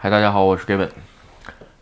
[0.00, 0.88] 嗨，大家好，我是 Gavin。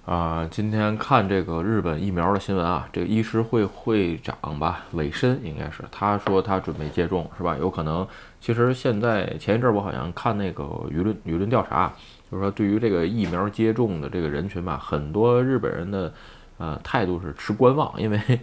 [0.07, 7.59] 啊，今天看这个日本疫苗的新闻啊，这个医师会会长吧，尾申应该是，他说他准备接种，是吧？
[7.59, 8.09] 有可能，
[8.41, 11.93] 其实现在前一阵我好像看那个舆论舆论调查，
[12.31, 16.11] 就是说对于这个疫苗接种的这个人群吧，很多日本人的
[16.57, 18.19] 呃态度是持观望，因为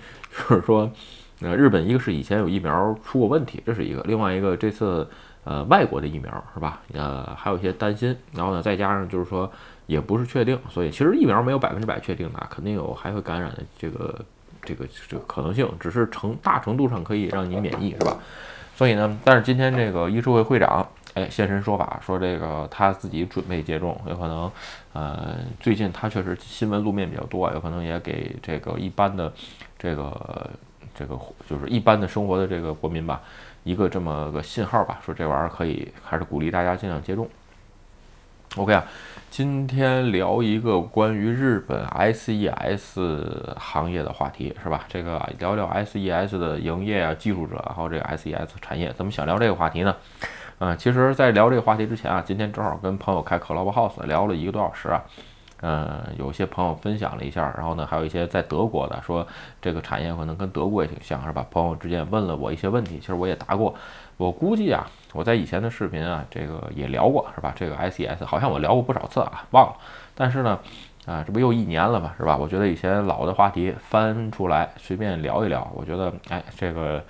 [0.48, 0.88] 就是说，
[1.42, 5.10] 呃，日本一个是以前有疫苗出过问题，这是一个，另外一个这次。
[5.44, 6.82] 呃，外国的疫苗是吧？
[6.94, 9.52] 呃，还有一些担心，然后呢，再加上就是说
[9.88, 14.24] 也不是确定，所以其实疫苗没有百分之百确定的，肯定有还会感染的这个
[14.62, 18.18] 这个这个可能性，只是程大程度上可以让你免疫是吧？
[18.76, 24.52] 所以呢，但是今天这个医师会会长哎现身说法，说这个他自己准备接种，有可能
[24.94, 29.32] 呃最近他确实新闻路面比较多，有可能也给这个一般的
[29.78, 30.50] 这个
[30.94, 31.18] 这个
[31.50, 33.22] 就是一般的生活的这个国民吧。
[33.64, 37.26] 一个这么个信号吧，说这玩意儿可以，还是鼓励大家尽量接种。
[38.58, 38.84] OK 啊，
[39.32, 44.84] 今天聊一个关于日本 SES 行业的话题，是吧？
[44.90, 49.96] 这个聊聊 SES 的营业啊、技术者，还有这个 SES 产业，怎么想聊这个话题呢？
[50.60, 55.02] 嗯，其实，在聊这个话题之前啊，今天正好跟朋友开 Clubhouse 聊了一个多小时啊。
[55.64, 59.26] 嗯，有些朋友分享了一下，然后呢，还有一些在德国的说
[59.62, 61.46] 这个产业可能跟德国也挺像，是吧？
[61.50, 63.74] 朋友之间问了我一些问题，其实我也答过。
[64.18, 67.54] 我估计啊，我在以前的视频啊，这个也聊过，是吧？
[67.56, 69.76] 这个 SES 好像我聊过不少次啊，忘了。
[70.14, 70.60] 但是呢。
[71.06, 72.38] 啊，这不又一年了嘛，是吧？
[72.38, 77.04] 我觉得以前老的话题翻出来随便聊一聊，我觉得，哎，这个，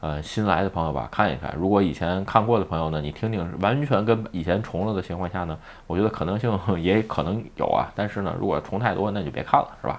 [0.00, 1.54] 呃，新来的朋友吧，看一看。
[1.56, 7.88] 如果以前看过的朋友呢，你听听，完全跟以前重了的情况下呢，我觉得可能性 也可能有啊。
[7.94, 9.98] 但是呢，如果重太多，那就别看了，是吧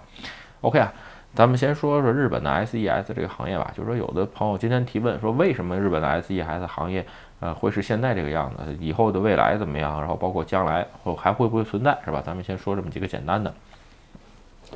[0.61, 0.93] ？OK 啊，
[1.33, 3.71] 咱们先说说日本的 SES 这个行业吧。
[3.75, 7.03] 就是说，有的朋友今天提问说，为什么日本的 SES 行业？
[7.39, 9.99] 呃，会是现在这个样子，以后的未来怎么样？
[9.99, 12.21] 然后包括将来或还会不会存在，是吧？
[12.25, 13.53] 咱们先说这么几个简单的。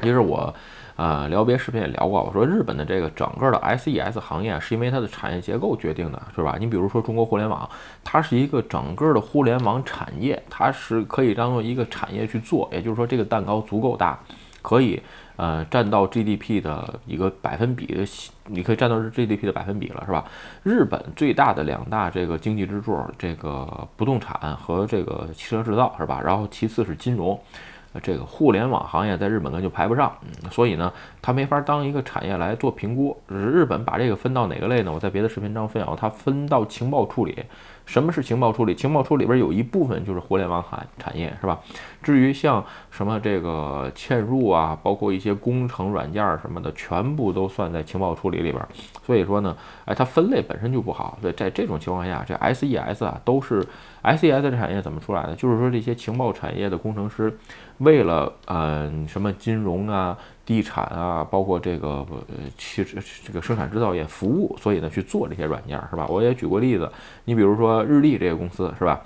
[0.01, 0.51] 其实我，
[0.95, 6.55] 呃，聊别视频也聊过，我说日本的这个整个的 SES 行业是因为它的产业结构决定的，是吧？
[6.59, 7.69] 你比如说中国互联网，
[8.03, 14.17] 它是一个整个的互联网产业，它是可以当做一个产业去做，也就是说这个蛋糕足够大，
[14.63, 14.99] 可以。
[15.35, 18.05] 呃，占到 GDP 的一个百分比的，
[18.45, 20.23] 你可以占到 GDP 的百分比了，是吧？
[20.61, 26.21] 日本最大的两大这个经济支柱，这个不动产和这个汽车制造，是吧？
[26.23, 27.37] 然后其次是金融，
[28.03, 33.17] 这个互联网行业在日本呢就排不上，嗯，所以呢，它没法当一个产业来做评估。
[33.27, 34.91] 日本把这个分到哪个类呢？
[34.93, 37.35] 我在别的视频中分享，它分到情报处理。
[37.85, 38.73] 什么是情报处理？
[38.73, 41.59] 情报处理里边有一部分就是互联网产产业，是吧？
[42.01, 48.65] 至于像什么这个嵌入啊，包括一些工程软件什么的，全部都算在情报处理里边。
[49.05, 49.55] 所以说呢，
[49.85, 51.17] 哎，它分类本身就不好。
[51.21, 53.65] 所以在这种情况下，这 SES 啊，都是
[54.03, 55.35] SES 的产业怎么出来的？
[55.35, 57.37] 就是说这些情报产业的工程师，
[57.79, 60.17] 为了嗯什么金融啊。
[60.45, 62.25] 地产啊，包括这个呃
[62.57, 66.05] 汽车这个生产制造业服务，所以呢去做这些软件是吧？
[66.09, 66.91] 我也举过例子，
[67.25, 69.01] 你比如说日立这个公司是吧？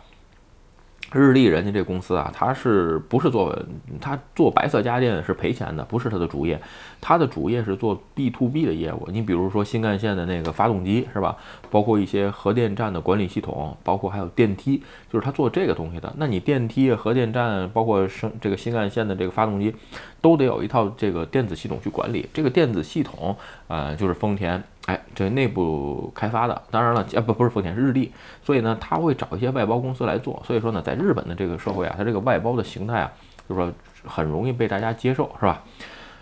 [1.13, 3.57] 日立人家这公司啊，它是不是做
[4.01, 6.59] 它做白色家电是赔钱的，不是它的主业，
[6.99, 9.07] 它的主业是做 B to B 的业务。
[9.11, 11.37] 你比如说新干线的那个发动机是吧？
[11.71, 16.13] 包括一些核电站的管理系统，包括还有电梯，就是它做这个东西的。
[16.17, 19.73] 那你电梯、核电站，包括生这个新干线的这个发动机，
[20.19, 22.27] 都得有一套这个电子系统去管理。
[22.33, 23.35] 这个电子系统，
[23.67, 24.61] 呃，就是丰田。
[24.87, 28.09] 哎，这内部开发的，当然了，啊不不是丰田，日立，
[28.41, 30.41] 所以呢，他会找一些外包公司来做。
[30.45, 33.11] 所以说呢，在日本的这个社会啊，它这个外包的形态啊，
[33.49, 33.69] 就是说
[34.05, 35.61] 很容易被大家接受，是吧？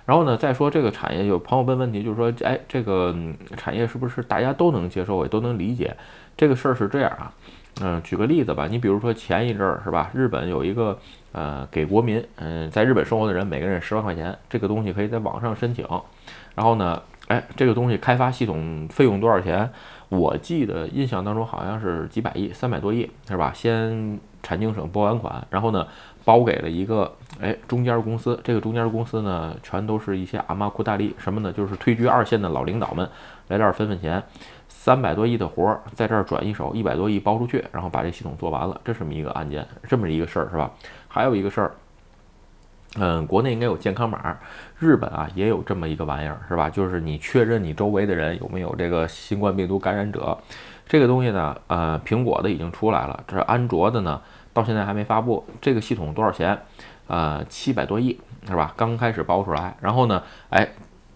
[0.07, 3.15] 然后呢，再说这个产业，有朋友问问题，就是说，哎，这个
[3.55, 5.95] 产业是不是大家都能接受，也都能理解？
[6.35, 7.31] 这个事儿是这样啊，
[7.81, 10.97] 嗯，举个例子吧，你比如说前一阵儿是吧，日本有一个
[11.33, 15.87] 呃，给国民，嗯，在日本生活的人每个人十万块钱，这个东西可以在网上申请，
[16.55, 16.99] 然后呢。
[17.27, 19.69] 哎，这个东西开发系统费用多少钱？
[20.09, 23.51] 我记得印象当中好像是几百亿，三百多亿，是吧？
[23.53, 25.87] 先产经省拨完款，然后呢，
[26.23, 27.11] 包给了一个
[27.41, 28.39] 哎中间公司。
[28.43, 33.09] 这个中间公司呢，全都是一些阿玛库大利什么的，就是退居二线的老领导们
[33.47, 34.21] 来这儿分分钱。
[34.67, 40.71] 三百多亿的活儿在这儿转一手，一百多亿包出去，然后把这系统做完了，这是么一个案件，这么一个事儿，是吧？
[41.07, 41.71] 还有一个事儿。
[42.97, 44.37] 嗯，国内应该有健康码，
[44.79, 46.69] 日本啊也有这么一个玩意儿，是吧？
[46.69, 50.37] 就是你确认你周围的人有没有这个新冠病毒感染者，
[50.87, 54.21] 这个东西呢，呃，苹果的已经出来了，这是安卓的呢，
[54.53, 55.45] 到现在还没发布。
[55.59, 56.57] 这个系统多少钱？
[57.07, 58.73] 呃，七百多亿，是吧？
[58.77, 60.67] 刚开始包出来，然后呢，哎，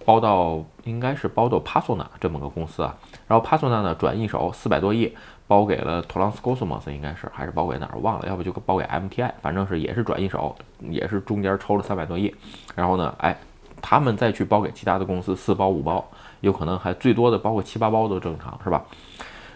[0.05, 2.95] 包到应该是包到 Pasona 这么个公司啊，
[3.27, 5.15] 然后 Pasona 呢转一手四百多亿。
[5.49, 12.31] 包给了 t o l a n s Cosmos，应该是还是包给哪儿忘了，要不就包给 MTI，反正是也是转一手，也是中间抽了三百多亿，
[12.75, 13.35] 然后呢，哎，
[13.81, 16.07] 他们再去包给其他的公司四包五包，
[16.41, 18.85] 有可能还最多的包括七八包都正常，是吧？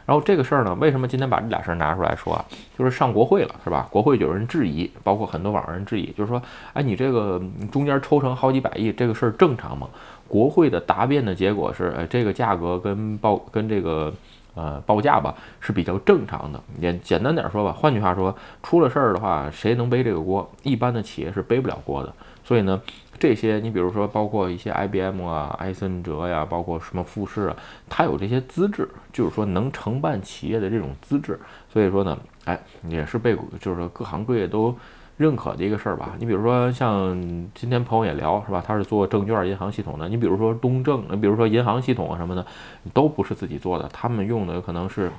[0.07, 2.44] 然后这个事儿呢，为什么今天把这俩事儿拿出来说啊？
[2.75, 3.88] 就是上国会了，是吧？
[3.92, 6.42] 国会有人质疑，包括很多网上人质疑，就是说，
[6.74, 7.39] 哎，你这个
[7.72, 9.88] 中间抽成好几百亿，这个事儿正常吗？
[10.28, 14.12] 国会的答辩的结果是，哎，这个价格跟报跟这个。
[14.56, 16.62] 呃，报价吧是比较正常的。
[16.80, 20.50] 也简单点说吧，换句话说，出了事儿的话，谁能背这个锅？
[20.64, 22.14] 一般的企业是背不了锅的。
[22.44, 22.82] 所以呢，
[23.18, 27.56] 这些你比如说，包括一些 IBM 啊、埃森哲呀，包括什么富士啊，
[27.90, 31.40] 它有这些资质，就是说能承办企业的这种资质。
[31.72, 34.76] 所以说呢，哎，也是被就是说各行各业都。
[35.18, 37.15] 认可的一个事儿吧，你比如说像
[37.54, 42.45] 今天朋友也聊是吧，他是做证券银行系统的，你比如说东证，你比如说银行系统啊什么的，
[42.94, 45.12] 都不是自己做的，他们用的可能是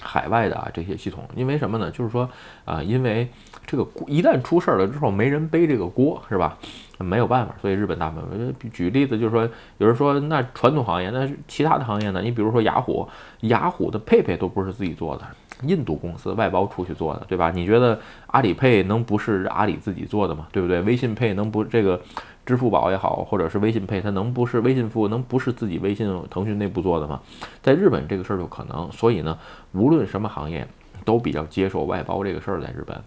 [0.00, 1.90] 海外的啊这些系统，因为什么呢？
[1.90, 2.28] 就是说
[2.64, 3.28] 啊，因为
[3.66, 6.56] 这个一旦出事儿了之后，没人背这个锅是吧？
[6.98, 9.48] 没有办法，所以日本大部分举例子就是说，
[9.78, 12.20] 有人说那传统行业，那其他的行业呢？
[12.22, 13.08] 你比如说雅虎，
[13.40, 15.24] 雅虎的佩佩都不是自己做的。
[15.62, 17.50] 印度公司外包出去做的，对吧？
[17.50, 20.46] 你觉得阿里配能不是阿里自己做的吗？
[20.52, 20.80] 对不对？
[20.82, 22.00] 微信配能不这个
[22.44, 27.20] 支付宝也好，或者是微信配，它能不是微信付能不是自己微信腾讯内部做的吗？
[27.62, 29.38] 在日本这个事儿就可能，所以呢，
[29.72, 30.66] 无论什么行业
[31.04, 32.60] 都比较接受外包这个事儿。
[32.60, 33.00] 在日本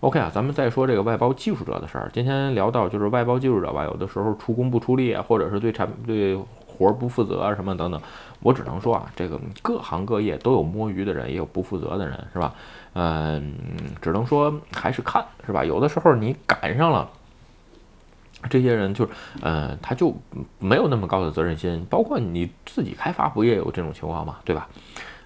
[0.00, 2.10] ，OK 啊，咱们再说这个外包技术者的事儿。
[2.12, 6.38] 今天聊到就是外包技术者吧，有的时候出工不出力啊，或者是对产对。
[6.78, 7.98] 活儿不负责啊，什么等等，
[8.40, 12.52] 我只能说啊，这个各行各业都有摸鱼的人，也有不负责的人，是吧？
[12.92, 13.54] 嗯，
[14.02, 15.64] 只能说还是看，是吧？
[15.64, 17.08] 有的时候你赶上了
[18.50, 19.10] 这些人，就是，
[19.40, 20.14] 呃，他就
[20.58, 24.36] 没有那么高的责任心，包括你自己开发不也有这种情况吗？
[24.44, 24.68] 对吧？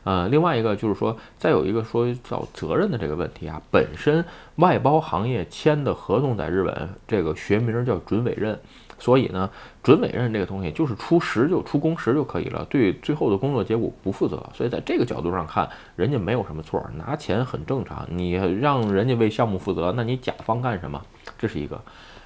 [0.02, 4.24] 呃，另外一个就是说，再有一个说叫责任的这个问题啊，本身
[4.56, 8.58] 外包行业签的合同在日本，这个学名叫准委任。
[8.98, 9.48] 所以呢，
[9.82, 14.42] 准委任这个东西就是出时就出工时就可以了，对最后的工作结果不负责。
[14.54, 18.06] 所以在这个角度上看，人家没有什么错，拿钱很正常。
[18.10, 21.02] 你让人家为项目负责，那你甲方干什么？
[21.38, 21.80] 这是一个。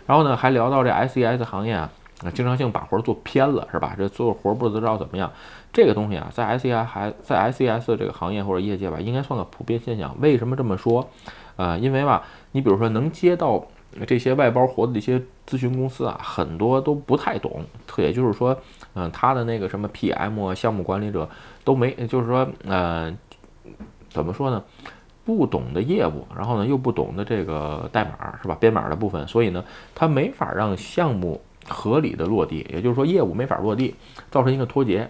[0.06, 1.90] 然后呢，还聊到这 SES 行业啊，
[2.32, 3.94] 经常性把活做偏了，是吧？
[3.96, 5.30] 这做活不知道怎么样。
[5.72, 10.14] 这个东西啊，在 SES 还在 SES 这个行业或者业界吧，应该算个普遍现象。
[10.20, 11.08] 为什么这么说？
[11.56, 12.22] 呃，因为吧，
[12.52, 13.64] 你比如说能接到。
[14.08, 17.64] 这些外包活的这些咨询公司啊，很多都不太懂，
[17.96, 18.58] 也就是说，
[18.94, 21.28] 嗯，他的那个什么 PM，项目管理者
[21.62, 23.16] 都没，就是说，呃，
[24.10, 24.60] 怎么说呢？
[25.24, 28.56] 不懂的业务，然后呢又不懂的这个代码是吧？
[28.60, 33.94] 编码的部分，所以呢，他没法让项目合理的落地，也就是说，业务没法落地，
[34.30, 35.08] 造成一个脱节。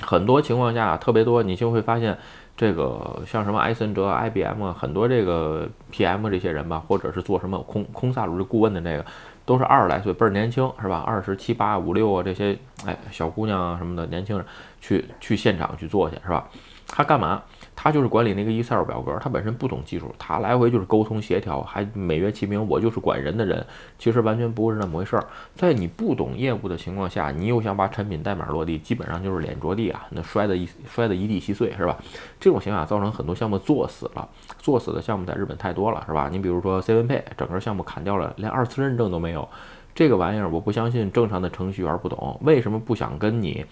[0.00, 2.18] 很多情况下特别多，你就会发现。
[2.56, 9.06] 这个像什么埃森哲、IBM 啊，很多这个 PM 这些人吧，或者是做什么空空萨鲁的顾问的这个，
[9.46, 11.02] 都是二十来岁，倍儿年轻，是吧？
[11.06, 14.44] 二十七八、五六啊，这些哎小姑娘啊什么的年轻人，
[14.78, 16.46] 去去现场去做去，是吧？
[16.90, 17.42] 他干嘛？
[17.76, 23.64] 他就是管理那个 Excel 表格，他本身不懂技术，他来回就是沟通协调，还美曰其名，我就是管人的人，
[23.98, 25.24] 其实完全不是那么回事儿。
[25.54, 31.96] 在你不懂业务的情况下，你又想把产品代码落地，基本上就是脸着地啊，那摔的一摔的一地稀碎，是吧？
[32.38, 34.28] 这种情况下造成很多项目做死了，
[34.58, 36.28] 做死的项目在日本太多了，是吧？
[36.30, 39.48] 你比如说 Seven Pay，整个项目砍掉了，连二次认证都没有。
[40.00, 43.62] 这个玩意儿我不相信正常的程序员不懂，为什么不想跟你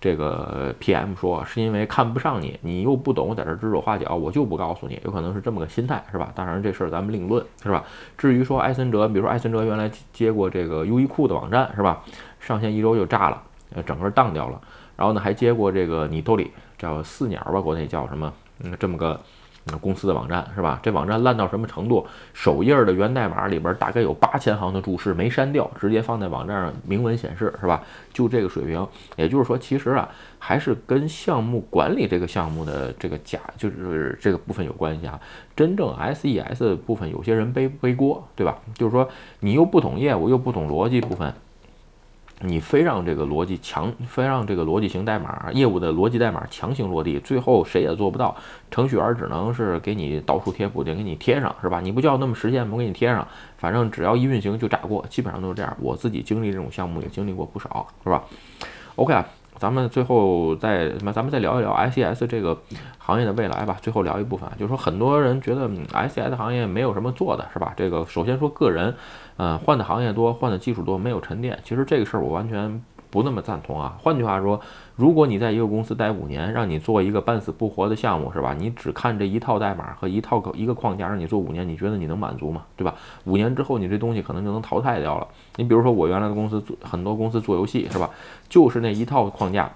[0.00, 1.44] 这个 PM 说？
[1.44, 6.32] 是因为看不上你，你又不懂，在这指手画脚，我就不告诉你，有可能是这么个心态，是吧？
[6.34, 7.84] 当然这事儿咱们另论，是吧？
[8.18, 12.02] 至于说艾森哲，比如说艾森哲原来接过这个优衣库的网站，是吧？
[12.40, 13.40] 上线一周就炸了，
[13.76, 14.60] 呃，整个当掉了。
[14.96, 18.32] 然后呢，还接过这个你兜里叫四鸟吧，国内叫什么？
[18.64, 19.20] 嗯，这么个。
[19.66, 20.78] 那公司的网站是吧？
[20.82, 22.06] 这网站烂到什么程度？
[22.32, 27.82] 首页的源代码里边大概有八千行的注释没删掉，直接放在网站上明文显示是吧？
[28.12, 30.08] 就这个水平，也就是说，其实啊，
[30.38, 35.20] 还是跟项目管理这个项目的这个假，就是这个部分有关系啊。
[35.56, 38.58] 真正 SES 部分，有些人背背锅，对吧？
[38.74, 39.08] 就是说，
[39.40, 41.34] 你又不懂业务，又不懂逻辑部分。
[42.40, 48.36] 你非让这个逻辑强，非让这个逻辑型代码业务的逻辑代码强行落地，最后谁也做不到，
[48.70, 51.80] 程序员只能是给你到处贴补丁，给你贴上，是吧？
[51.80, 53.26] 你不叫那么实现，我给你贴上，
[53.56, 55.76] 反正只要一运行就炸锅，基本上都是这样。
[55.80, 58.22] 我自己经历这种项目也经历过不少，是吧
[58.96, 59.26] ？OK 啊。
[59.58, 61.12] 咱们最后再什么？
[61.12, 62.56] 咱们再聊一聊 ICS 这个
[62.98, 63.76] 行业的未来吧。
[63.80, 67.72] 最后聊一部分，就是说很多人觉得 ICS 行业没有什么做的，是吧？
[67.76, 68.94] 这个首先说个人，
[69.36, 71.58] 嗯，换的行业多，换的技术多，没有沉淀。
[71.64, 72.82] 其实这个事儿我完全。
[73.16, 73.96] 不那么赞同啊。
[74.02, 74.60] 换句话说，
[74.94, 78.54] 如果你在一个公司待五年，让你做一个半死不活的项目，是吧？
[78.58, 82.64] 你只看这一套代码和一套一个框架，让你做五年，你觉得你能满足吗？
[82.76, 82.94] 对吧？
[83.24, 85.26] 五年之后，你这东西可能就能淘汰掉了。
[85.56, 88.10] 你比如说，我原来的公司做很多公司做游戏，是吧？
[88.50, 89.72] 就是那一套框架。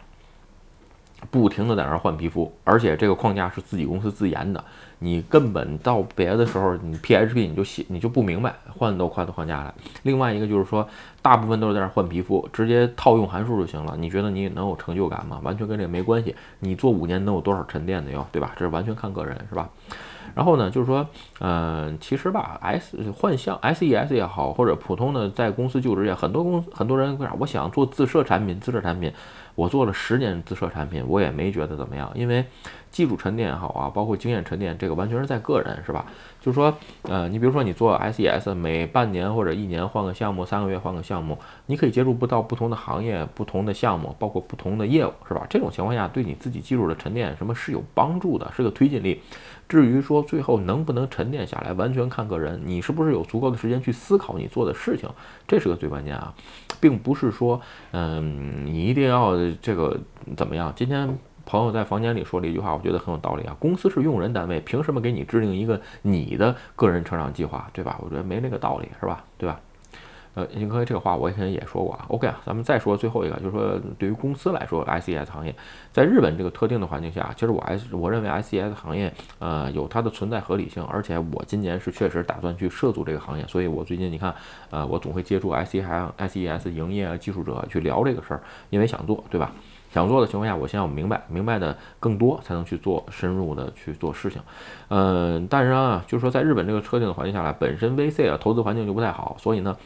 [1.31, 4.65] 不停的在那儿换皮肤，而且这个框架是自己公司自研的，
[5.01, 9.75] 你根本到别的时候，你 PHP 你就写你就不明白换都换的框架来。
[10.03, 10.89] 另外一个就是说，
[11.23, 13.95] 大部分都是在那换皮肤，直接套用函数就行了。
[13.99, 15.41] 你觉得你能有成就感吗？
[15.43, 16.35] 完全跟这个没关系。
[16.61, 18.53] 你做五年能有多少沉淀的哟，对吧？
[18.57, 19.69] 这是完全看个人，是吧？
[20.35, 21.05] 然后呢，就是说，
[21.41, 29.13] 嗯，其实吧，S 幻象 SES 也好，或者普通的在公司就职也，很多公司很多人为啥我想做自设产品，自设产品。
[29.57, 32.45] 我做了十年自设产品，我也没觉得怎么样，因为
[32.91, 36.07] 技术沉淀也好啊，包括经验沉淀，这个完全是在个人，是吧？
[36.41, 45.47] 就是说，呃，你比如说你做 SES，每半年或者一年换个项目，三个月换个项目，你可以接触不到不同的行业、不同的项目，包括不同的业务，是吧？
[45.51, 49.21] 这种情况下，对你自己技术的沉淀什么是有帮助的，是个推进力。
[49.69, 55.09] 至于说最后能不能沉淀下来，完全看个人，你是不是有足够的时间去思考你做的事情，
[55.47, 56.35] 这是个最关键啊，
[56.81, 57.61] 并不是说，
[57.93, 59.97] 嗯，你一定要这个
[60.37, 60.73] 怎么样？
[60.75, 63.57] 今天朋友在房间里说了一句话，我觉得很有道理啊。
[63.59, 67.99] 公司是用人单位，凭什么给你制定一个你的个人成长计划，对吧？
[68.03, 69.25] 我觉得没那个道理，是吧？
[69.37, 69.61] 对吧？
[70.35, 72.05] 呃，因为这个话我以前也说过啊。
[72.07, 75.53] OK 啊，咱们再说最后一个，就是说对于公司来说，ICS 行业
[75.91, 84.33] 在日本这个特定的环境下，其实我 S 我认为 ICS 行业呃有它的存在合理性，而且我今年是确实打算去涉足这个行业，所以我最近你看，
[84.71, 89.51] 呃，我总会接触 ICS ICS 营业技术者去聊这个事儿，因为想做，对吧？
[89.93, 94.41] 想做的情况下，我先要明白，明白的更多才能去做深入的去做事情。
[94.89, 99.77] 嗯，但是啊，就是说在日本这个特定的环境下来，本身 VC 啊投资环境就不太好，所以呢。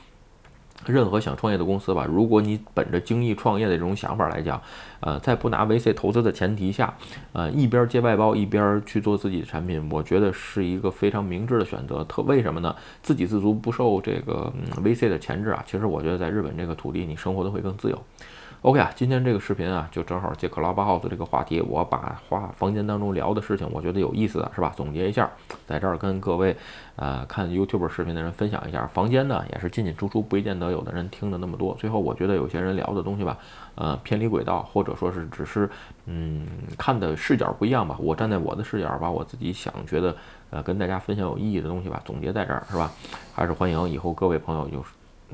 [0.86, 4.60] 任何想创业的公司吧，如果你本着精益创业的这种想法来讲，
[5.00, 6.92] 呃，在不拿 VC 投资的前提下，
[7.32, 12.04] 呃，一边接外包一边去做自己的产品，我觉得是一个非常明智的选择。
[12.04, 12.74] 特为什么呢？
[13.02, 15.62] 自给自足，不受这个 VC 的钳制啊。
[15.64, 17.98] 其实我觉得在日本这个土地，你生活的会更自由。
[18.64, 24.72] OK 啊，今天这个视频啊，就正好借 Clubhouse 这个话题，我把话房间当中聊的事情，我觉得有意思的是吧？
[24.74, 25.30] 总结一下，
[25.66, 26.56] 在这儿跟各位
[26.96, 28.86] 呃看 YouTube 视频的人分享一下。
[28.86, 31.74] 房间呢也是进进出出，不一定得有的人听的那么多。
[31.78, 33.36] 最后我觉得有些人聊的东西吧，
[33.74, 35.68] 呃偏离轨道，或者说是只是
[36.06, 36.46] 嗯
[36.78, 37.98] 看的视角不一样吧。
[38.00, 40.16] 我站在我的视角，把我自己想觉得
[40.48, 42.90] 呃跟大家分享有意义的东西吧，总结在这儿是吧？
[43.34, 44.82] 还是欢迎以后各位朋友有。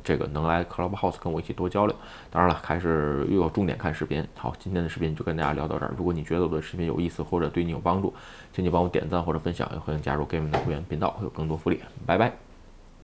[0.03, 1.97] 这个能来 Clubhouse 跟我一起多交流。
[2.31, 4.27] 当然了，还是又要重点看视频。
[4.35, 5.95] 好，今天的视频就跟大家聊到这儿。
[5.97, 8.13] 如果你觉得我的视频有意思或者对你有帮助，
[8.53, 11.81] 请你帮我点赞或者分享，也欢迎加入 Game 的会员频道，会有更多福利。
[12.07, 12.50] 拜拜。